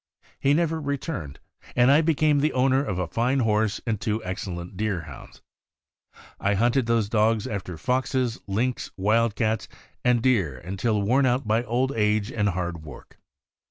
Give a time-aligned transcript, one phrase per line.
[0.39, 1.39] He never returned,
[1.75, 5.41] and I became the owner of a line horse and two excellent Deerhounds.
[6.39, 9.67] I hunted those dogs after foxes, lynx, wildcats,
[10.03, 13.19] and deer until worn out by old age and hard work.